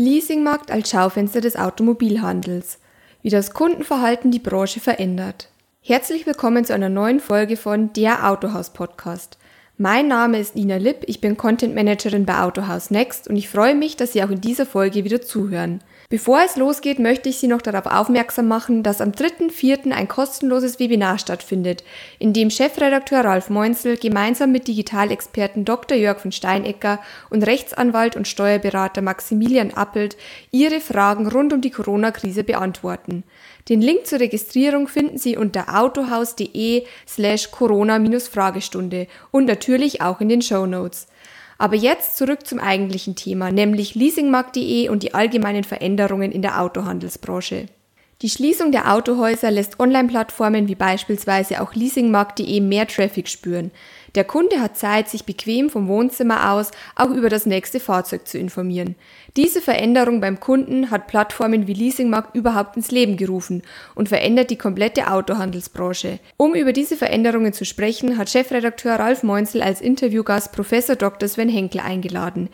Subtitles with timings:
[0.00, 2.78] Leasingmarkt als Schaufenster des Automobilhandels.
[3.20, 5.48] Wie das Kundenverhalten die Branche verändert.
[5.82, 9.38] Herzlich willkommen zu einer neuen Folge von Der Autohaus Podcast.
[9.76, 13.74] Mein Name ist Nina Lipp, ich bin Content Managerin bei Autohaus Next und ich freue
[13.74, 15.80] mich, dass Sie auch in dieser Folge wieder zuhören.
[16.10, 19.92] Bevor es losgeht, möchte ich Sie noch darauf aufmerksam machen, dass am 3.4.
[19.92, 21.84] ein kostenloses Webinar stattfindet,
[22.18, 25.98] in dem Chefredakteur Ralf Meunzel gemeinsam mit Digitalexperten Dr.
[25.98, 26.98] Jörg von Steinecker
[27.28, 30.16] und Rechtsanwalt und Steuerberater Maximilian Appelt
[30.50, 33.22] ihre Fragen rund um die Corona-Krise beantworten.
[33.68, 40.40] Den Link zur Registrierung finden Sie unter autohaus.de slash corona-fragestunde und natürlich auch in den
[40.40, 41.06] Show Notes.
[41.58, 47.66] Aber jetzt zurück zum eigentlichen Thema, nämlich leasingmarkt.de und die allgemeinen Veränderungen in der Autohandelsbranche.
[48.22, 53.70] Die Schließung der Autohäuser lässt Online-Plattformen wie beispielsweise auch leasingmarkt.de mehr Traffic spüren.
[54.18, 58.36] Der Kunde hat Zeit, sich bequem vom Wohnzimmer aus auch über das nächste Fahrzeug zu
[58.36, 58.96] informieren.
[59.36, 63.62] Diese Veränderung beim Kunden hat Plattformen wie Leasingmarkt überhaupt ins Leben gerufen
[63.94, 66.18] und verändert die komplette Autohandelsbranche.
[66.36, 71.28] Um über diese Veränderungen zu sprechen, hat Chefredakteur Ralf Meunzel als Interviewgast Professor Dr.
[71.28, 72.48] Sven Henkel eingeladen.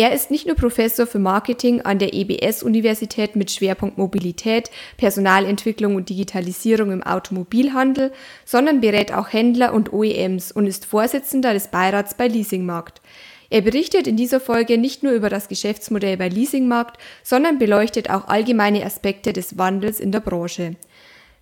[0.00, 6.08] Er ist nicht nur Professor für Marketing an der EBS-Universität mit Schwerpunkt Mobilität, Personalentwicklung und
[6.08, 8.10] Digitalisierung im Automobilhandel,
[8.46, 13.02] sondern berät auch Händler und OEMs und ist Vorsitzender des Beirats bei Leasingmarkt.
[13.50, 18.26] Er berichtet in dieser Folge nicht nur über das Geschäftsmodell bei Leasingmarkt, sondern beleuchtet auch
[18.26, 20.76] allgemeine Aspekte des Wandels in der Branche.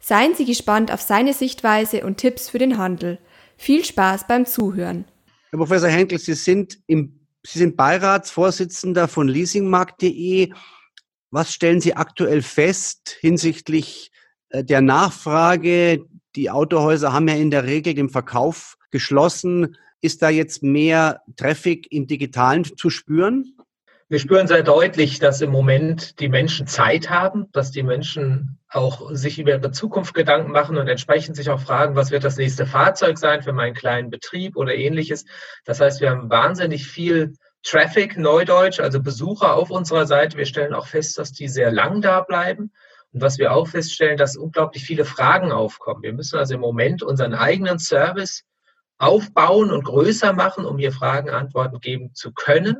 [0.01, 3.21] Seien Sie gespannt auf seine Sichtweise und Tipps für den Handel.
[3.57, 5.05] Viel Spaß beim Zuhören.
[5.51, 7.18] Herr Professor Henkel, Sie sind, im,
[7.51, 10.53] Sie sind Beiratsvorsitzender von leasingmarkt.de.
[11.31, 14.11] Was stellen Sie aktuell fest hinsichtlich
[14.51, 16.05] äh, der Nachfrage?
[16.37, 19.79] Die Autohäuser haben ja in der Regel den Verkauf geschlossen.
[20.03, 23.59] Ist da jetzt mehr Traffic im Digitalen zu spüren?
[24.11, 29.11] Wir spüren sehr deutlich, dass im Moment die Menschen Zeit haben, dass die Menschen auch
[29.13, 32.65] sich über ihre Zukunft Gedanken machen und entsprechend sich auch fragen, was wird das nächste
[32.65, 35.27] Fahrzeug sein für meinen kleinen Betrieb oder ähnliches.
[35.67, 40.37] Das heißt, wir haben wahnsinnig viel Traffic, Neudeutsch, also Besucher auf unserer Seite.
[40.37, 42.73] Wir stellen auch fest, dass die sehr lang da bleiben.
[43.13, 46.03] Und was wir auch feststellen, dass unglaublich viele Fragen aufkommen.
[46.03, 48.45] Wir müssen also im Moment unseren eigenen Service
[48.99, 52.77] aufbauen und größer machen, um hier Fragen, Antworten geben zu können.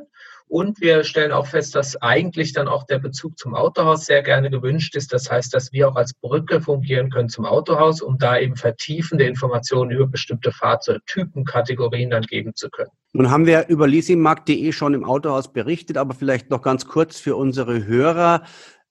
[0.49, 4.49] Und wir stellen auch fest, dass eigentlich dann auch der Bezug zum Autohaus sehr gerne
[4.49, 5.13] gewünscht ist.
[5.13, 9.25] Das heißt, dass wir auch als Brücke fungieren können zum Autohaus, um da eben vertiefende
[9.25, 12.89] Informationen über bestimmte Fahrzeugtypen, Kategorien dann geben zu können.
[13.13, 17.35] Nun haben wir über leasingmarkt.de schon im Autohaus berichtet, aber vielleicht noch ganz kurz für
[17.35, 18.41] unsere Hörer.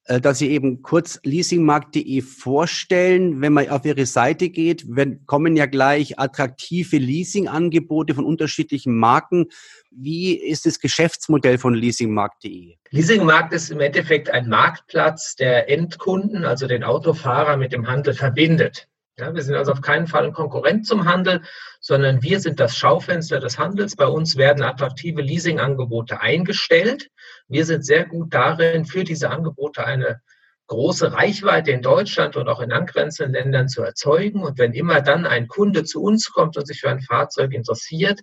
[0.08, 3.42] Äh, dass Sie eben kurz leasingmarkt.de vorstellen.
[3.42, 9.46] Wenn man auf Ihre Seite geht, wenn, kommen ja gleich attraktive Leasingangebote von unterschiedlichen Marken.
[9.91, 12.76] Wie ist das Geschäftsmodell von leasingmarkt.de?
[12.91, 18.88] Leasingmarkt ist im Endeffekt ein Marktplatz, der Endkunden, also den Autofahrer mit dem Handel verbindet.
[19.18, 21.42] Ja, wir sind also auf keinen Fall ein Konkurrent zum Handel,
[21.80, 23.96] sondern wir sind das Schaufenster des Handels.
[23.96, 27.10] Bei uns werden attraktive Leasingangebote eingestellt.
[27.48, 30.20] Wir sind sehr gut darin, für diese Angebote eine
[30.68, 34.44] große Reichweite in Deutschland und auch in angrenzenden Ländern zu erzeugen.
[34.44, 38.20] Und wenn immer dann ein Kunde zu uns kommt und sich für ein Fahrzeug interessiert,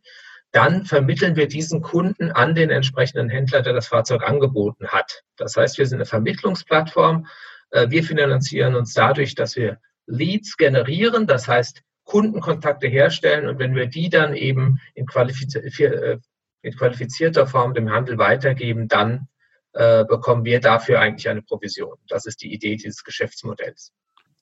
[0.53, 5.23] dann vermitteln wir diesen Kunden an den entsprechenden Händler, der das Fahrzeug angeboten hat.
[5.35, 7.27] Das heißt, wir sind eine Vermittlungsplattform.
[7.71, 13.75] Äh, wir finanzieren uns dadurch, dass wir Leads generieren, das heißt Kundenkontakte herstellen und wenn
[13.75, 16.17] wir die dann eben äh,
[16.61, 19.27] in qualifizierter Form dem Handel weitergeben, dann
[19.73, 21.97] äh, bekommen wir dafür eigentlich eine Provision.
[22.07, 23.91] Das ist die Idee dieses Geschäftsmodells.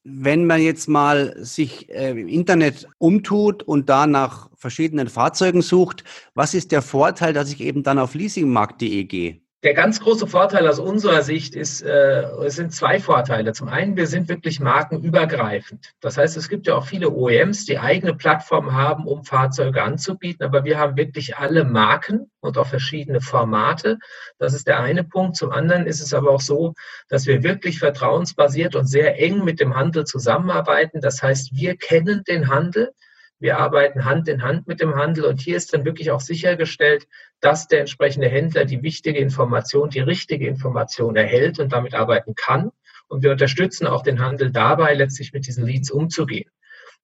[0.04, 6.04] Wenn man jetzt mal sich äh, im Internet umtut und da nach verschiedenen Fahrzeugen sucht,
[6.34, 9.43] was ist der Vorteil, dass ich eben dann auf leasingmarkt.de gehe?
[9.64, 13.54] Der ganz große Vorteil aus unserer Sicht ist, äh, es sind zwei Vorteile.
[13.54, 15.94] Zum einen, wir sind wirklich markenübergreifend.
[16.02, 20.46] Das heißt, es gibt ja auch viele OEMs, die eigene Plattformen haben, um Fahrzeuge anzubieten,
[20.46, 24.00] aber wir haben wirklich alle Marken und auch verschiedene Formate.
[24.38, 25.38] Das ist der eine Punkt.
[25.38, 26.74] Zum anderen ist es aber auch so,
[27.08, 31.00] dass wir wirklich vertrauensbasiert und sehr eng mit dem Handel zusammenarbeiten.
[31.00, 32.92] Das heißt, wir kennen den Handel.
[33.40, 37.08] Wir arbeiten Hand in Hand mit dem Handel und hier ist dann wirklich auch sichergestellt,
[37.42, 42.72] dass der entsprechende Händler die wichtige Information, die richtige Information erhält und damit arbeiten kann.
[43.08, 46.50] Und wir unterstützen auch den Handel dabei, letztlich mit diesen Leads umzugehen.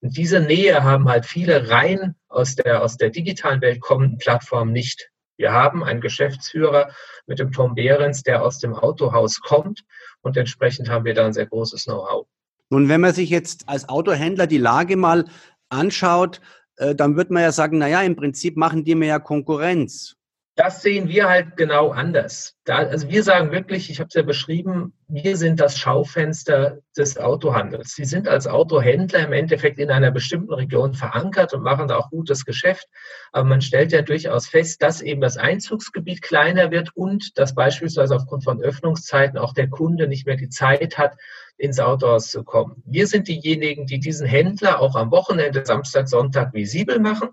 [0.01, 4.71] Und diese Nähe haben halt viele rein aus der, aus der digitalen Welt kommenden Plattformen
[4.71, 5.09] nicht.
[5.35, 6.93] Wir haben einen Geschäftsführer
[7.25, 9.83] mit dem Tom Behrens, der aus dem Autohaus kommt
[10.21, 12.27] und entsprechend haben wir da ein sehr großes Know-how.
[12.69, 15.25] Nun, wenn man sich jetzt als Autohändler die Lage mal
[15.69, 16.42] anschaut,
[16.77, 20.19] äh, dann wird man ja sagen, naja, im Prinzip machen die mir ja Konkurrenz.
[20.59, 22.57] Das sehen wir halt genau anders.
[22.65, 27.17] Da, also wir sagen wirklich, ich habe es ja beschrieben, wir sind das Schaufenster des
[27.17, 27.95] Autohandels.
[27.95, 32.09] Sie sind als Autohändler im Endeffekt in einer bestimmten Region verankert und machen da auch
[32.09, 32.89] gutes Geschäft.
[33.31, 38.17] Aber man stellt ja durchaus fest, dass eben das Einzugsgebiet kleiner wird und dass beispielsweise
[38.17, 41.13] aufgrund von Öffnungszeiten auch der Kunde nicht mehr die Zeit hat,
[41.55, 42.83] ins Autohaus zu kommen.
[42.85, 47.29] Wir sind diejenigen, die diesen Händler auch am Wochenende, Samstag, Sonntag visibel machen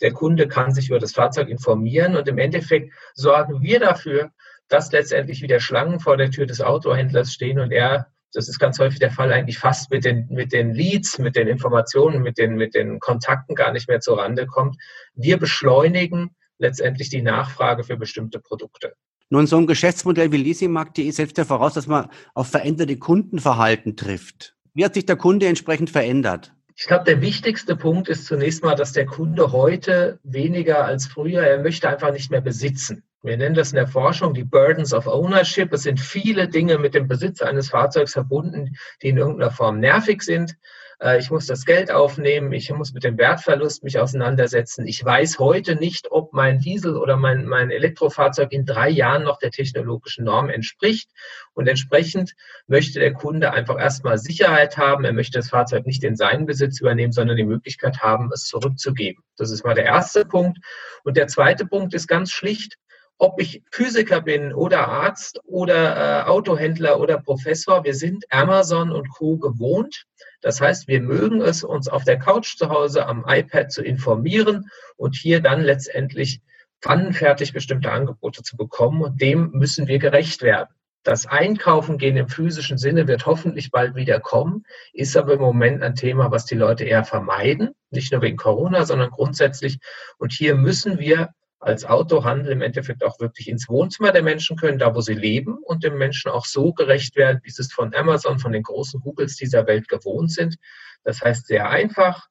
[0.00, 4.30] der Kunde kann sich über das Fahrzeug informieren und im Endeffekt sorgen wir dafür,
[4.68, 8.78] dass letztendlich wieder Schlangen vor der Tür des Autohändlers stehen und er, das ist ganz
[8.78, 12.54] häufig der Fall, eigentlich fast mit den, mit den Leads, mit den Informationen, mit den,
[12.54, 14.76] mit den Kontakten gar nicht mehr zur Rande kommt.
[15.14, 18.94] Wir beschleunigen letztendlich die Nachfrage für bestimmte Produkte.
[19.28, 24.56] Nun, so ein Geschäftsmodell wie Leasingmarkt.de setzt ja voraus, dass man auf veränderte Kundenverhalten trifft.
[24.74, 26.52] Wie hat sich der Kunde entsprechend verändert?
[26.80, 31.42] Ich glaube, der wichtigste Punkt ist zunächst mal, dass der Kunde heute weniger als früher,
[31.42, 33.04] er möchte einfach nicht mehr besitzen.
[33.22, 35.74] Wir nennen das in der Forschung die Burdens of Ownership.
[35.74, 40.22] Es sind viele Dinge mit dem Besitz eines Fahrzeugs verbunden, die in irgendeiner Form nervig
[40.22, 40.56] sind.
[41.00, 44.86] Äh, ich muss das Geld aufnehmen, ich muss mit dem Wertverlust mich auseinandersetzen.
[44.86, 49.38] Ich weiß heute nicht, ob mein Diesel oder mein, mein Elektrofahrzeug in drei Jahren noch
[49.38, 51.10] der technologischen Norm entspricht.
[51.52, 52.34] Und entsprechend
[52.66, 55.04] möchte der Kunde einfach erstmal Sicherheit haben.
[55.04, 59.24] Er möchte das Fahrzeug nicht in seinen Besitz übernehmen, sondern die Möglichkeit haben, es zurückzugeben.
[59.36, 60.58] Das ist mal der erste Punkt.
[61.04, 62.76] Und der zweite Punkt ist ganz schlicht,
[63.20, 69.10] ob ich Physiker bin oder Arzt oder äh, Autohändler oder Professor, wir sind Amazon und
[69.10, 70.06] Co gewohnt.
[70.40, 74.70] Das heißt, wir mögen es, uns auf der Couch zu Hause am iPad zu informieren
[74.96, 76.40] und hier dann letztendlich
[76.80, 80.70] pfannenfertig bestimmte Angebote zu bekommen und dem müssen wir gerecht werden.
[81.02, 84.64] Das Einkaufen gehen im physischen Sinne wird hoffentlich bald wieder kommen,
[84.94, 88.86] ist aber im Moment ein Thema, was die Leute eher vermeiden, nicht nur wegen Corona,
[88.86, 89.78] sondern grundsätzlich.
[90.16, 94.78] Und hier müssen wir als Autohandel im Endeffekt auch wirklich ins Wohnzimmer der Menschen können,
[94.78, 97.94] da wo sie leben und dem Menschen auch so gerecht werden, wie sie es von
[97.94, 100.56] Amazon, von den großen Googles dieser Welt gewohnt sind.
[101.04, 102.28] Das heißt sehr einfach,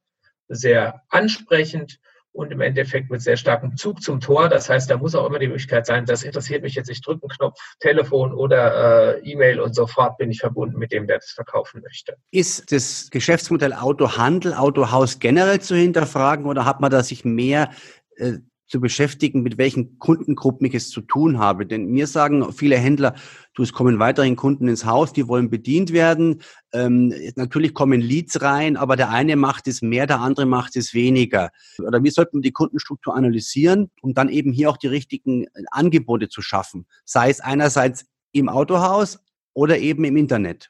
[0.48, 2.00] sehr ansprechend
[2.32, 4.50] und im Endeffekt mit sehr starkem Zug zum Tor.
[4.50, 7.24] Das heißt, da muss auch immer die Möglichkeit sein, das interessiert mich jetzt, ich drücke
[7.24, 11.32] einen Knopf, Telefon oder äh, E-Mail und sofort bin ich verbunden mit dem, der das
[11.32, 12.18] verkaufen möchte.
[12.32, 17.70] Ist das Geschäftsmodell Autohandel, Autohaus generell zu hinterfragen oder hat man da sich mehr
[18.16, 21.66] äh, zu beschäftigen, mit welchen Kundengruppen ich es zu tun habe.
[21.66, 23.16] Denn mir sagen viele Händler,
[23.56, 26.42] du, es kommen weiterhin Kunden ins Haus, die wollen bedient werden.
[26.72, 30.94] Ähm, natürlich kommen Leads rein, aber der eine macht es mehr, der andere macht es
[30.94, 31.50] weniger.
[31.80, 35.64] Oder wie sollte man die Kundenstruktur analysieren, um dann eben hier auch die richtigen äh,
[35.72, 36.86] Angebote zu schaffen?
[37.06, 39.20] Sei es einerseits im Autohaus
[39.54, 40.70] oder eben im Internet.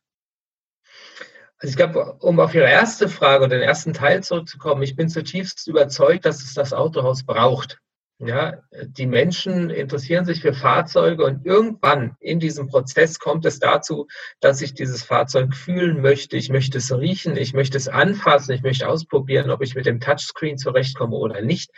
[1.61, 5.09] Also ich glaube, um auf Ihre erste Frage oder den ersten Teil zurückzukommen, ich bin
[5.09, 7.81] zutiefst überzeugt, dass es das Autohaus braucht.
[8.21, 14.07] Ja, die Menschen interessieren sich für Fahrzeuge und irgendwann in diesem Prozess kommt es dazu,
[14.42, 16.36] dass ich dieses Fahrzeug fühlen möchte.
[16.36, 20.01] Ich möchte es riechen, ich möchte es anfassen, ich möchte ausprobieren, ob ich mit dem
[20.01, 21.71] Touchscreen zurechtkomme oder nicht.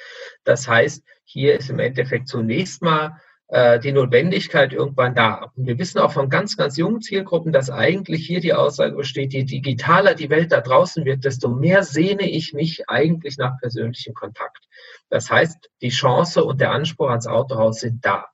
[0.43, 3.21] Das heißt, hier ist im Endeffekt zunächst mal
[3.53, 5.51] die Notwendigkeit irgendwann da.
[5.57, 9.33] Und wir wissen auch von ganz, ganz jungen Zielgruppen, dass eigentlich hier die Aussage besteht,
[9.33, 14.13] je digitaler die Welt da draußen wird, desto mehr sehne ich mich eigentlich nach persönlichem
[14.13, 14.69] Kontakt.
[15.09, 18.27] Das heißt, die Chance und der Anspruch ans Autohaus sind da.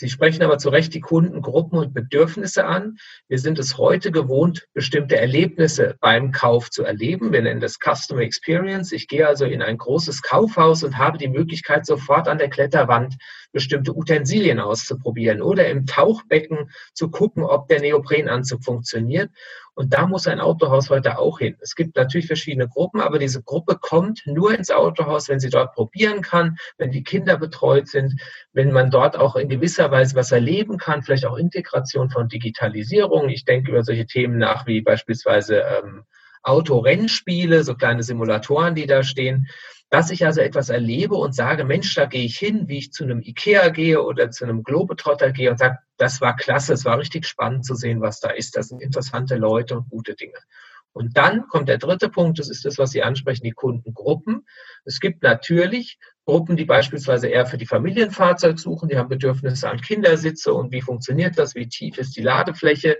[0.00, 2.96] Sie sprechen aber zu Recht die Kundengruppen und Bedürfnisse an.
[3.28, 7.34] Wir sind es heute gewohnt, bestimmte Erlebnisse beim Kauf zu erleben.
[7.34, 8.92] Wir nennen das Customer Experience.
[8.92, 13.16] Ich gehe also in ein großes Kaufhaus und habe die Möglichkeit, sofort an der Kletterwand
[13.52, 19.30] bestimmte Utensilien auszuprobieren oder im Tauchbecken zu gucken, ob der Neoprenanzug funktioniert.
[19.74, 21.56] Und da muss ein Autohaus heute auch hin.
[21.60, 25.72] Es gibt natürlich verschiedene Gruppen, aber diese Gruppe kommt nur ins Autohaus, wenn sie dort
[25.74, 28.20] probieren kann, wenn die Kinder betreut sind,
[28.52, 33.28] wenn man dort auch in gewisser Weise was erleben kann, vielleicht auch Integration von Digitalisierung.
[33.28, 36.04] Ich denke über solche Themen nach wie beispielsweise ähm,
[36.42, 39.48] Autorennspiele, so kleine Simulatoren, die da stehen
[39.90, 43.02] dass ich also etwas erlebe und sage, Mensch, da gehe ich hin, wie ich zu
[43.02, 46.98] einem Ikea gehe oder zu einem Globetrotter gehe und sage, das war klasse, es war
[46.98, 48.56] richtig spannend zu sehen, was da ist.
[48.56, 50.38] Das sind interessante Leute und gute Dinge.
[50.92, 54.46] Und dann kommt der dritte Punkt, das ist das, was Sie ansprechen, die Kundengruppen.
[54.84, 55.98] Es gibt natürlich
[56.30, 60.80] Gruppen, die beispielsweise eher für die Familienfahrzeug suchen, die haben Bedürfnisse an Kindersitze und wie
[60.80, 62.98] funktioniert das, wie tief ist die Ladefläche.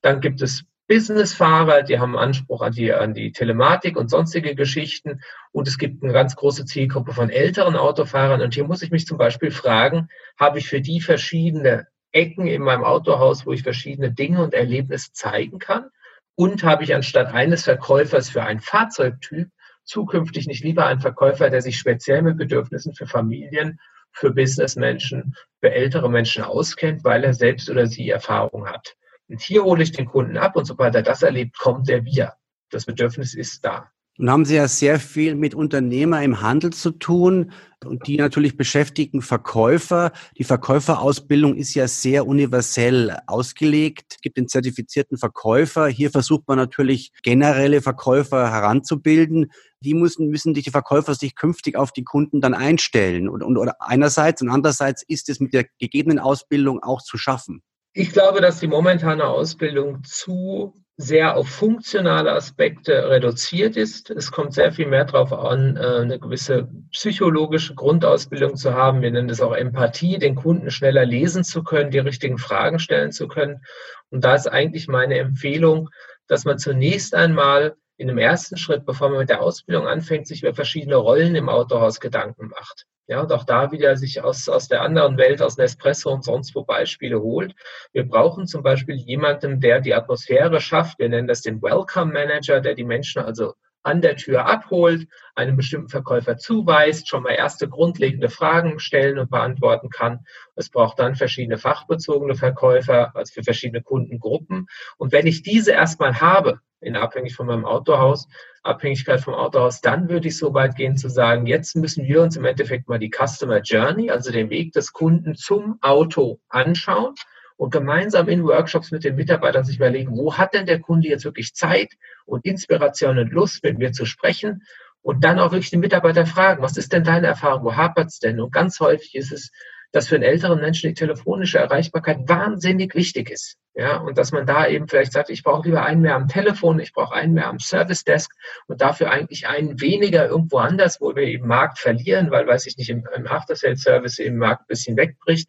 [0.00, 5.20] Dann gibt es Businessfahrer, die haben Anspruch an die, an die Telematik und sonstige Geschichten.
[5.52, 8.40] Und es gibt eine ganz große Zielgruppe von älteren Autofahrern.
[8.40, 12.62] Und hier muss ich mich zum Beispiel fragen, habe ich für die verschiedene Ecken in
[12.62, 15.86] meinem Autohaus, wo ich verschiedene Dinge und Erlebnisse zeigen kann?
[16.34, 19.50] Und habe ich anstatt eines Verkäufers für einen Fahrzeugtyp
[19.84, 23.78] zukünftig nicht lieber einen Verkäufer, der sich speziell mit Bedürfnissen für Familien
[24.12, 28.96] für Businessmenschen, für ältere Menschen auskennt, weil er selbst oder sie Erfahrung hat.
[29.28, 32.36] Und hier hole ich den Kunden ab und sobald er das erlebt, kommt er wieder.
[32.70, 33.90] Das Bedürfnis ist da.
[34.18, 37.50] Nun haben Sie ja sehr viel mit Unternehmer im Handel zu tun
[37.82, 40.12] und die natürlich beschäftigen Verkäufer.
[40.36, 44.04] Die Verkäuferausbildung ist ja sehr universell ausgelegt.
[44.10, 45.86] Es gibt den zertifizierten Verkäufer.
[45.86, 49.50] Hier versucht man natürlich generelle Verkäufer heranzubilden.
[49.80, 53.30] Wie müssen, müssen die Verkäufer sich künftig auf die Kunden dann einstellen?
[53.30, 57.62] Und, und oder einerseits und andererseits ist es mit der gegebenen Ausbildung auch zu schaffen.
[57.94, 64.10] Ich glaube, dass die momentane Ausbildung zu sehr auf funktionale Aspekte reduziert ist.
[64.10, 69.02] Es kommt sehr viel mehr darauf an, äh, eine gewisse psychologische Grundausbildung zu haben.
[69.02, 73.10] Wir nennen das auch Empathie, den Kunden schneller lesen zu können, die richtigen Fragen stellen
[73.10, 73.62] zu können.
[74.10, 75.88] Und da ist eigentlich meine Empfehlung,
[76.26, 80.42] dass man zunächst einmal in dem ersten Schritt, bevor man mit der Ausbildung anfängt, sich
[80.42, 82.86] über verschiedene Rollen im Autohaus Gedanken macht.
[83.12, 86.54] Ja, und auch da wieder sich aus, aus der anderen Welt, aus Nespresso und sonst
[86.54, 87.54] wo Beispiele holt.
[87.92, 90.98] Wir brauchen zum Beispiel jemanden, der die Atmosphäre schafft.
[90.98, 93.52] Wir nennen das den Welcome Manager, der die Menschen also
[93.82, 99.30] an der Tür abholt, einem bestimmten Verkäufer zuweist, schon mal erste grundlegende Fragen stellen und
[99.30, 100.20] beantworten kann.
[100.54, 104.66] Es braucht dann verschiedene fachbezogene Verkäufer, also für verschiedene Kundengruppen.
[104.98, 108.28] Und wenn ich diese erstmal habe, in abhängig von meinem Autohaus,
[108.64, 112.36] Abhängigkeit vom Autohaus, dann würde ich so weit gehen zu sagen, jetzt müssen wir uns
[112.36, 117.14] im Endeffekt mal die Customer Journey, also den Weg des Kunden zum Auto anschauen
[117.62, 121.24] und gemeinsam in Workshops mit den Mitarbeitern sich überlegen, wo hat denn der Kunde jetzt
[121.24, 121.92] wirklich Zeit
[122.26, 124.64] und Inspiration und Lust, mit mir zu sprechen
[125.00, 128.18] und dann auch wirklich die Mitarbeiter fragen, was ist denn deine Erfahrung, wo hapert es
[128.18, 128.40] denn?
[128.40, 129.52] Und ganz häufig ist es
[129.92, 133.58] dass für einen älteren Menschen die telefonische Erreichbarkeit wahnsinnig wichtig ist.
[133.74, 136.78] Ja, und dass man da eben vielleicht sagt, ich brauche lieber einen mehr am Telefon,
[136.78, 138.30] ich brauche einen mehr am Service Desk
[138.66, 142.76] und dafür eigentlich einen weniger irgendwo anders, wo wir eben Markt verlieren, weil, weiß ich
[142.76, 145.48] nicht, im, im After Sales Service eben Markt ein bisschen wegbricht,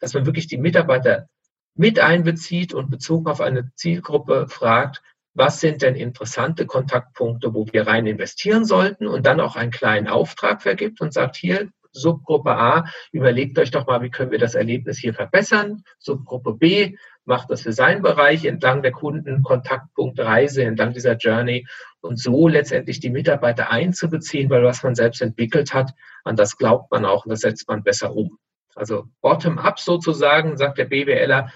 [0.00, 1.28] dass man wirklich die Mitarbeiter
[1.74, 5.02] mit einbezieht und bezogen auf eine Zielgruppe fragt,
[5.34, 10.08] was sind denn interessante Kontaktpunkte, wo wir rein investieren sollten und dann auch einen kleinen
[10.08, 14.54] Auftrag vergibt und sagt, hier, Subgruppe A, überlegt euch doch mal, wie können wir das
[14.54, 15.84] Erlebnis hier verbessern.
[15.98, 21.66] Subgruppe B macht das für seinen Bereich entlang der Kundenkontaktpunktreise, entlang dieser Journey
[22.00, 26.90] und so letztendlich die Mitarbeiter einzubeziehen, weil was man selbst entwickelt hat, an das glaubt
[26.90, 28.38] man auch und das setzt man besser um.
[28.74, 31.50] Also bottom-up sozusagen, sagt der BWLer,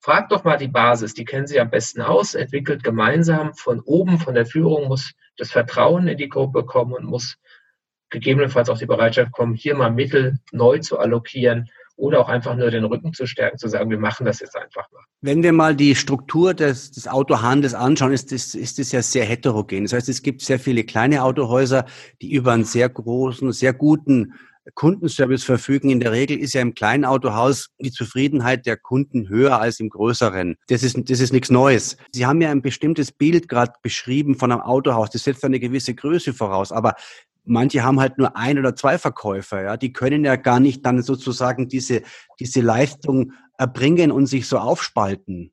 [0.00, 4.18] fragt doch mal die Basis, die kennen Sie am besten aus, entwickelt gemeinsam von oben,
[4.18, 7.36] von der Führung muss das Vertrauen in die Gruppe kommen und muss
[8.10, 12.70] gegebenenfalls auch die Bereitschaft kommen, hier mal Mittel neu zu allokieren oder auch einfach nur
[12.70, 15.02] den Rücken zu stärken, zu sagen, wir machen das jetzt einfach mal.
[15.20, 19.24] Wenn wir mal die Struktur des, des Autohandels anschauen, ist das, ist das ja sehr
[19.24, 19.84] heterogen.
[19.84, 21.86] Das heißt, es gibt sehr viele kleine Autohäuser,
[22.20, 24.34] die über einen sehr großen, sehr guten
[24.74, 25.90] Kundenservice verfügen.
[25.90, 29.90] In der Regel ist ja im kleinen Autohaus die Zufriedenheit der Kunden höher als im
[29.90, 30.56] größeren.
[30.68, 31.96] Das ist, das ist nichts Neues.
[32.12, 35.10] Sie haben ja ein bestimmtes Bild gerade beschrieben von einem Autohaus.
[35.10, 36.72] Das setzt eine gewisse Größe voraus.
[36.72, 36.94] Aber
[37.44, 41.02] manche haben halt nur ein oder zwei Verkäufer, ja, die können ja gar nicht dann
[41.02, 42.02] sozusagen diese,
[42.40, 45.52] diese Leistung erbringen und sich so aufspalten.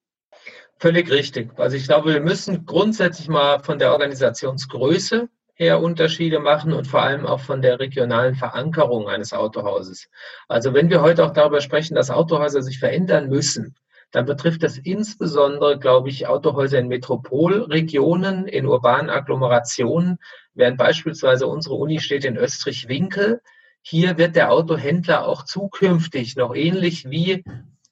[0.80, 1.51] Völlig richtig.
[1.60, 5.30] Also ich glaube, wir müssen grundsätzlich mal von der Organisationsgröße
[5.62, 10.10] her Unterschiede machen und vor allem auch von der regionalen Verankerung eines Autohauses.
[10.48, 13.75] Also wenn wir heute auch darüber sprechen, dass Autohäuser sich verändern müssen,
[14.10, 20.18] dann betrifft das insbesondere, glaube ich, Autohäuser in Metropolregionen, in urbanen Agglomerationen,
[20.56, 23.39] während beispielsweise unsere Uni steht in Österreich-Winkel.
[23.84, 27.44] Hier wird der Autohändler auch zukünftig noch ähnlich wie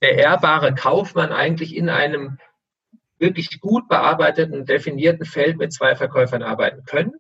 [0.02, 2.40] der ehrbare Kaufmann eigentlich in einem
[3.20, 7.14] wirklich gut bearbeiteten, definierten Feld mit zwei Verkäufern arbeiten können.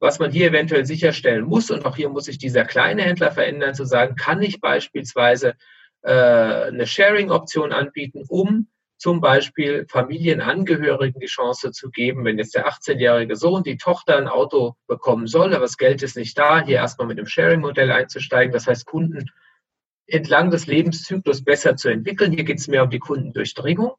[0.00, 3.74] Was man hier eventuell sicherstellen muss, und auch hier muss sich dieser kleine Händler verändern,
[3.74, 5.54] zu sagen, kann ich beispielsweise
[6.02, 12.68] äh, eine Sharing-Option anbieten, um zum Beispiel Familienangehörigen die Chance zu geben, wenn jetzt der
[12.68, 16.76] 18-jährige Sohn die Tochter ein Auto bekommen soll, aber das Geld ist nicht da, hier
[16.76, 18.52] erstmal mit dem Sharing-Modell einzusteigen.
[18.52, 19.30] Das heißt, Kunden
[20.06, 22.32] entlang des Lebenszyklus besser zu entwickeln.
[22.32, 23.92] Hier geht es mehr um die Kundendurchdringung.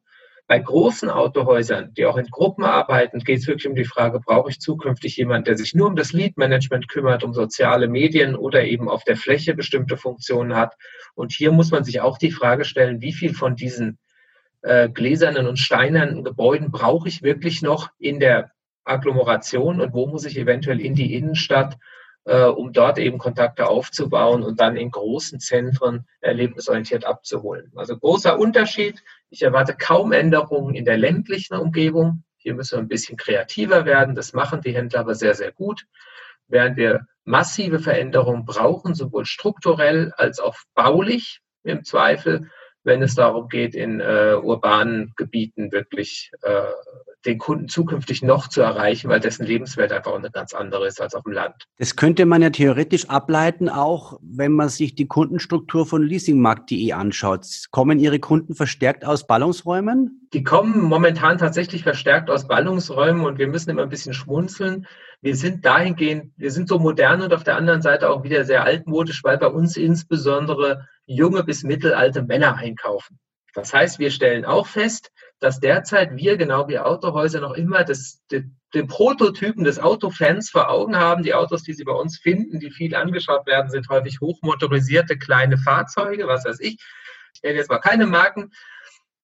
[0.46, 4.50] Bei großen Autohäusern, die auch in Gruppen arbeiten, geht es wirklich um die Frage, brauche
[4.50, 8.88] ich zukünftig jemanden, der sich nur um das Lead-Management kümmert, um soziale Medien oder eben
[8.88, 10.74] auf der Fläche bestimmte Funktionen hat.
[11.14, 13.98] Und hier muss man sich auch die Frage stellen, wie viel von diesen
[14.62, 18.50] äh, gläsernen und steinernen Gebäuden brauche ich wirklich noch in der
[18.84, 21.78] Agglomeration und wo muss ich eventuell in die Innenstadt,
[22.24, 27.72] äh, um dort eben Kontakte aufzubauen und dann in großen Zentren erlebnisorientiert abzuholen.
[27.74, 29.02] Also großer Unterschied.
[29.30, 32.24] Ich erwarte kaum Änderungen in der ländlichen Umgebung.
[32.36, 34.14] Hier müssen wir ein bisschen kreativer werden.
[34.14, 35.86] Das machen die Händler aber sehr, sehr gut.
[36.48, 42.50] Während wir massive Veränderungen brauchen, sowohl strukturell als auch baulich im Zweifel,
[42.84, 46.62] wenn es darum geht, in äh, urbanen Gebieten wirklich äh,
[47.24, 51.14] den Kunden zukünftig noch zu erreichen, weil dessen Lebenswelt einfach eine ganz andere ist als
[51.14, 51.54] auf dem Land.
[51.78, 57.46] Das könnte man ja theoretisch ableiten, auch wenn man sich die Kundenstruktur von leasingmarkt.de anschaut.
[57.70, 60.28] Kommen Ihre Kunden verstärkt aus Ballungsräumen?
[60.32, 64.86] Die kommen momentan tatsächlich verstärkt aus Ballungsräumen und wir müssen immer ein bisschen schmunzeln.
[65.20, 68.64] Wir sind dahingehend, wir sind so modern und auf der anderen Seite auch wieder sehr
[68.64, 73.18] altmodisch, weil bei uns insbesondere junge bis mittelalte Männer einkaufen.
[73.54, 78.22] Das heißt, wir stellen auch fest, dass derzeit wir, genau wie Autohäuser, noch immer das,
[78.30, 81.22] den, den Prototypen des Autofans vor Augen haben.
[81.22, 85.58] Die Autos, die sie bei uns finden, die viel angeschaut werden, sind häufig hochmotorisierte kleine
[85.58, 86.78] Fahrzeuge, was weiß ich.
[87.34, 88.52] Ich nenne jetzt mal keine Marken.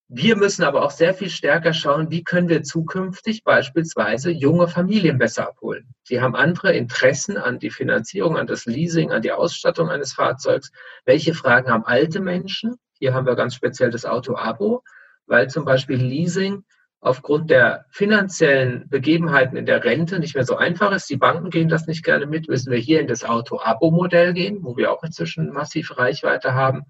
[0.08, 5.18] Wir müssen aber auch sehr viel stärker schauen, wie können wir zukünftig beispielsweise junge Familien
[5.18, 5.94] besser abholen.
[6.08, 10.72] Die haben andere Interessen an die Finanzierung, an das Leasing, an die Ausstattung eines Fahrzeugs.
[11.04, 12.76] Welche Fragen haben alte Menschen?
[12.98, 14.82] Hier haben wir ganz speziell das Auto-Abo
[15.28, 16.64] weil zum Beispiel Leasing
[17.00, 21.08] aufgrund der finanziellen Begebenheiten in der Rente nicht mehr so einfach ist.
[21.08, 24.76] Die Banken gehen das nicht gerne mit, müssen wir hier in das Auto-Abo-Modell gehen, wo
[24.76, 26.86] wir auch inzwischen massiv Reichweite haben.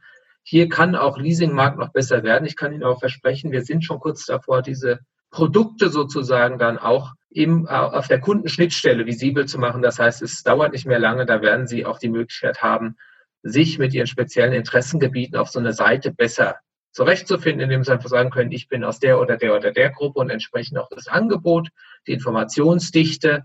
[0.51, 2.47] Hier kann auch Leasingmarkt noch besser werden.
[2.47, 5.01] Ich kann Ihnen auch versprechen, wir sind schon kurz davor, diese
[5.31, 9.83] Produkte sozusagen dann auch im, auf der Kundenschnittstelle visibel zu machen.
[9.83, 12.97] Das heißt, es dauert nicht mehr lange, da werden Sie auch die Möglichkeit haben,
[13.43, 16.57] sich mit Ihren speziellen Interessengebieten auf so eine Seite besser
[16.93, 20.19] zurechtzufinden, indem sie einfach sagen können, ich bin aus der oder der oder der Gruppe
[20.19, 21.69] und entsprechend auch das Angebot,
[22.07, 23.45] die Informationsdichte,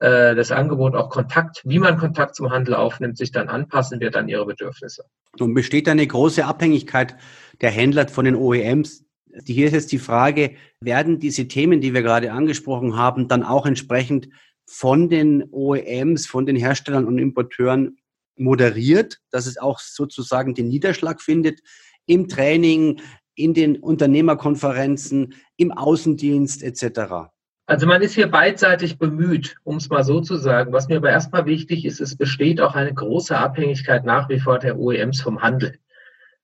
[0.00, 4.16] äh, das Angebot, auch Kontakt, wie man Kontakt zum Handel aufnimmt, sich dann anpassen wird
[4.16, 5.04] an ihre Bedürfnisse.
[5.38, 7.16] Und besteht eine große Abhängigkeit
[7.60, 9.04] der Händler von den OEMs?
[9.44, 13.66] Hier ist jetzt die Frage, werden diese Themen, die wir gerade angesprochen haben, dann auch
[13.66, 14.28] entsprechend
[14.66, 17.98] von den OEMs, von den Herstellern und Importeuren
[18.36, 21.60] moderiert, dass es auch sozusagen den Niederschlag findet
[22.06, 23.00] im Training,
[23.34, 27.30] in den Unternehmerkonferenzen, im Außendienst etc.
[27.70, 30.72] Also man ist hier beidseitig bemüht, um es mal so zu sagen.
[30.72, 34.58] Was mir aber erstmal wichtig ist, es besteht auch eine große Abhängigkeit nach wie vor
[34.58, 35.78] der OEMs vom Handel.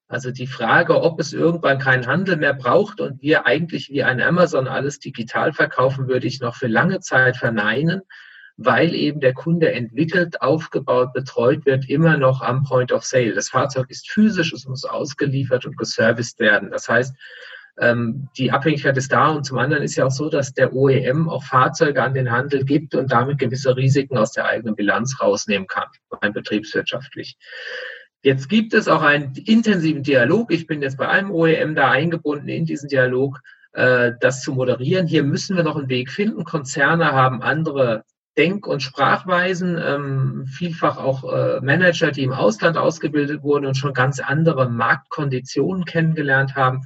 [0.07, 4.21] Also die Frage, ob es irgendwann keinen Handel mehr braucht und wir eigentlich wie ein
[4.21, 8.03] Amazon alles digital verkaufen, würde ich noch für lange Zeit verneinen
[8.57, 13.35] weil eben der Kunde entwickelt, aufgebaut, betreut wird, immer noch am Point of Sale.
[13.35, 16.71] Das Fahrzeug ist physisch, es muss ausgeliefert und geserviced werden.
[16.71, 17.15] Das heißt,
[17.79, 21.29] ähm, die Abhängigkeit ist da und zum anderen ist ja auch so, dass der OEM
[21.29, 25.67] auch Fahrzeuge an den Handel gibt und damit gewisse Risiken aus der eigenen Bilanz rausnehmen
[25.67, 27.37] kann, rein betriebswirtschaftlich.
[28.23, 30.51] Jetzt gibt es auch einen intensiven Dialog.
[30.51, 33.41] Ich bin jetzt bei einem OEM da eingebunden in diesen Dialog,
[33.73, 35.07] äh, das zu moderieren.
[35.07, 36.45] Hier müssen wir noch einen Weg finden.
[36.45, 38.05] Konzerne haben andere
[38.37, 43.95] Denk- und Sprachweisen, ähm, vielfach auch äh, Manager, die im Ausland ausgebildet wurden und schon
[43.95, 46.83] ganz andere Marktkonditionen kennengelernt haben.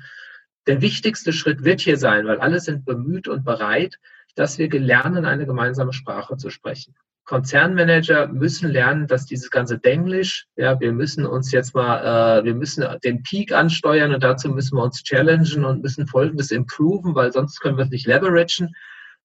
[0.67, 3.99] Der wichtigste Schritt wird hier sein, weil alle sind bemüht und bereit,
[4.35, 6.95] dass wir lernen, eine gemeinsame Sprache zu sprechen.
[7.25, 12.55] Konzernmanager müssen lernen, dass dieses ganze Denglisch, ja, wir müssen uns jetzt mal, äh, wir
[12.55, 17.33] müssen den Peak ansteuern und dazu müssen wir uns challengen und müssen Folgendes improven, weil
[17.33, 18.75] sonst können wir es nicht leveragen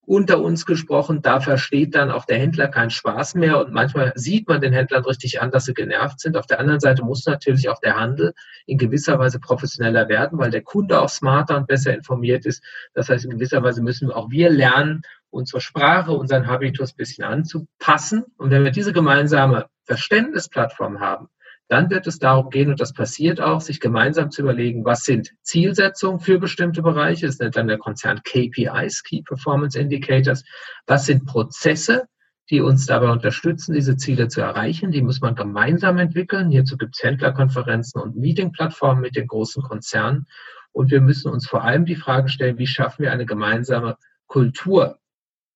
[0.06, 4.48] unter uns gesprochen, da versteht dann auch der Händler keinen Spaß mehr und manchmal sieht
[4.48, 6.38] man den Händlern richtig an, dass sie genervt sind.
[6.38, 8.34] Auf der anderen Seite muss natürlich auch der Handel
[8.65, 12.63] in gewisser Weise professioneller werden, weil der Kunde auch smarter und besser informiert ist.
[12.94, 17.26] Das heißt, in gewisser Weise müssen auch wir lernen, unsere Sprache, unseren Habitus ein bisschen
[17.26, 18.24] anzupassen.
[18.38, 21.28] Und wenn wir diese gemeinsame Verständnisplattform haben,
[21.67, 25.32] dann wird es darum gehen, und das passiert auch, sich gemeinsam zu überlegen, was sind
[25.41, 30.43] Zielsetzungen für bestimmte Bereiche, das nennt dann der Konzern KPIs, Key Performance Indicators,
[30.86, 32.08] was sind Prozesse,
[32.49, 34.91] die uns dabei unterstützen, diese Ziele zu erreichen.
[34.91, 36.51] Die muss man gemeinsam entwickeln.
[36.51, 40.28] Hierzu gibt es Händlerkonferenzen und Meetingplattformen mit den großen Konzernen.
[40.71, 43.97] Und wir müssen uns vor allem die Frage stellen, wie schaffen wir eine gemeinsame
[44.28, 44.99] Kultur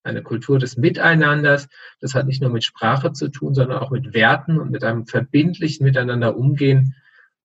[0.02, 1.68] eine Kultur des Miteinanders.
[2.00, 5.06] Das hat nicht nur mit Sprache zu tun, sondern auch mit Werten und mit einem
[5.06, 6.94] verbindlichen Miteinander umgehen,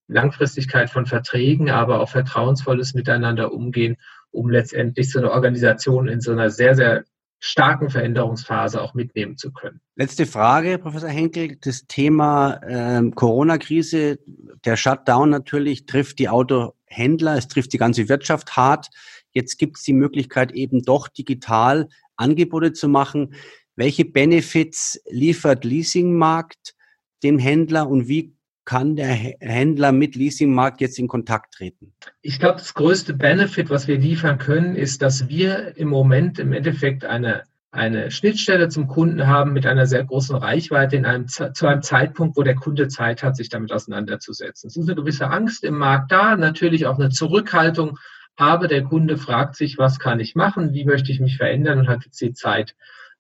[0.08, 3.98] Langfristigkeit von Verträgen, aber auch vertrauensvolles Miteinander umgehen,
[4.32, 7.06] um letztendlich so eine Organisation in so einer sehr, sehr
[7.40, 9.82] starken Veränderungsphase auch mitnehmen zu können.
[9.96, 11.58] Letzte Frage, Professor Henkel.
[11.62, 14.20] Das Thema ähm, Corona-Krise,
[14.64, 18.90] der Shutdown natürlich trifft die Autohändler, es trifft die ganze Wirtschaft hart.
[19.32, 23.34] Jetzt gibt es die Möglichkeit eben doch digital Angebote zu machen.
[23.76, 26.76] Welche Benefits liefert Leasingmarkt
[27.24, 31.94] dem Händler und wie kann der Händler mit Leasingmarkt jetzt in Kontakt treten?
[32.22, 36.52] Ich glaube, das größte Benefit, was wir liefern können, ist, dass wir im Moment im
[36.52, 37.44] Endeffekt eine
[37.76, 42.38] eine Schnittstelle zum Kunden haben mit einer sehr großen Reichweite in einem, zu einem Zeitpunkt,
[42.38, 44.70] wo der Kunde Zeit hat, sich damit auseinanderzusetzen.
[44.70, 48.00] Es ist eine gewisse Angst im Markt da, natürlich auch eine Zurückhaltung,
[48.38, 51.88] aber der Kunde fragt sich, was kann ich machen, wie möchte ich mich verändern und
[51.88, 52.76] hat jetzt die Zeit,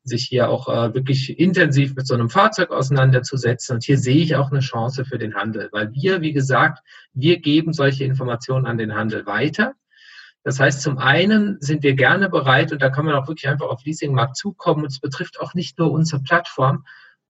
[0.05, 3.75] sich hier auch äh, wirklich intensiv mit so einem Fahrzeug auseinanderzusetzen.
[3.75, 6.79] Und hier sehe ich auch eine Chance für den Handel, weil wir, wie gesagt,
[7.13, 9.73] wir geben solche Informationen an den Handel weiter.
[10.43, 13.67] Das heißt, zum einen sind wir gerne bereit, und da kann man auch wirklich einfach
[13.67, 16.85] auf Leasingmarkt zukommen, und es betrifft auch nicht nur unsere Plattform,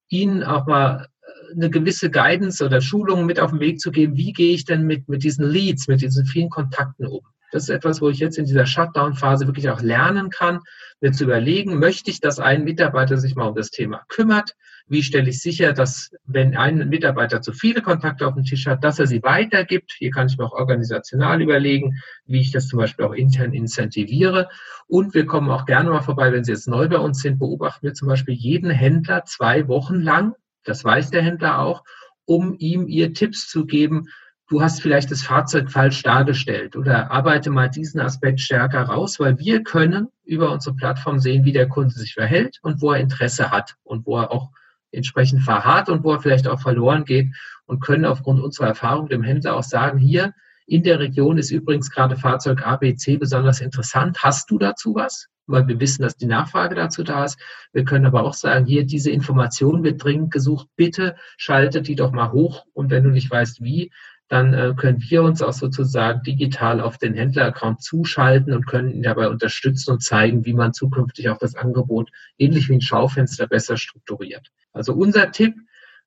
[0.10, 4.18] Ihnen auch mal äh, eine gewisse Guidance oder Schulung mit auf den Weg zu geben,
[4.18, 7.22] wie gehe ich denn mit, mit diesen Leads, mit diesen vielen Kontakten um.
[7.52, 10.60] Das ist etwas, wo ich jetzt in dieser Shutdown-Phase wirklich auch lernen kann,
[11.02, 14.56] mir zu überlegen, möchte ich, dass ein Mitarbeiter sich mal um das Thema kümmert?
[14.88, 18.84] Wie stelle ich sicher, dass wenn ein Mitarbeiter zu viele Kontakte auf dem Tisch hat,
[18.84, 19.94] dass er sie weitergibt?
[19.98, 24.48] Hier kann ich mir auch organisational überlegen, wie ich das zum Beispiel auch intern incentiviere.
[24.88, 27.86] Und wir kommen auch gerne mal vorbei, wenn Sie jetzt neu bei uns sind, beobachten
[27.86, 30.34] wir zum Beispiel jeden Händler zwei Wochen lang.
[30.64, 31.84] Das weiß der Händler auch,
[32.26, 34.10] um ihm ihr Tipps zu geben,
[34.48, 39.40] du hast vielleicht das Fahrzeug falsch dargestellt oder arbeite mal diesen Aspekt stärker raus, weil
[39.40, 43.52] wir können über unsere Plattform sehen, wie der Kunde sich verhält und wo er Interesse
[43.52, 44.52] hat und wo er auch
[44.92, 47.28] entsprechend verharrt und wo er vielleicht auch verloren geht
[47.66, 50.34] und können aufgrund unserer Erfahrung dem Händler auch sagen, hier
[50.68, 54.24] in der Region ist übrigens gerade Fahrzeug ABC besonders interessant.
[54.24, 55.28] Hast du dazu was?
[55.48, 57.40] Weil wir wissen, dass die Nachfrage dazu da ist.
[57.72, 60.68] Wir können aber auch sagen, hier diese Information wird dringend gesucht.
[60.76, 62.66] Bitte schaltet die doch mal hoch.
[62.74, 63.92] Und wenn du nicht weißt, wie,
[64.28, 69.04] dann äh, können wir uns auch sozusagen digital auf den Händleraccount zuschalten und können ihn
[69.04, 73.78] dabei unterstützen und zeigen, wie man zukünftig auch das Angebot ähnlich wie ein Schaufenster besser
[73.78, 74.48] strukturiert.
[74.74, 75.56] Also unser Tipp,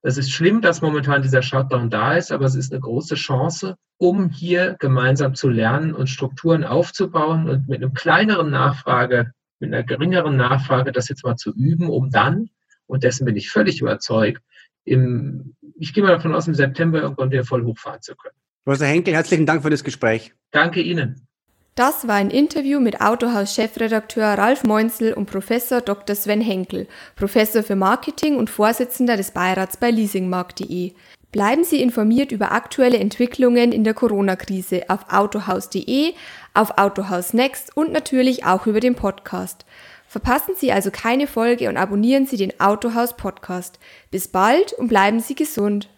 [0.03, 3.77] es ist schlimm, dass momentan dieser Shutdown da ist, aber es ist eine große Chance,
[3.99, 9.83] um hier gemeinsam zu lernen und Strukturen aufzubauen und mit einem kleineren Nachfrage, mit einer
[9.83, 12.51] geringeren Nachfrage das jetzt mal zu üben, um dann,
[12.87, 14.43] und dessen bin ich völlig überzeugt,
[14.85, 18.35] im, ich gehe mal davon aus, im September irgendwann wieder voll hochfahren zu können.
[18.65, 20.35] Professor Henkel, herzlichen Dank für das Gespräch.
[20.51, 21.27] Danke Ihnen.
[21.75, 26.17] Das war ein Interview mit Autohaus-Chefredakteur Ralf Meunzel und Professor Dr.
[26.17, 30.95] Sven Henkel, Professor für Marketing und Vorsitzender des Beirats bei leasingmarkt.de.
[31.31, 36.15] Bleiben Sie informiert über aktuelle Entwicklungen in der Corona-Krise auf autohaus.de,
[36.53, 39.65] auf Autohaus Next und natürlich auch über den Podcast.
[40.09, 43.79] Verpassen Sie also keine Folge und abonnieren Sie den Autohaus Podcast.
[44.11, 45.91] Bis bald und bleiben Sie gesund.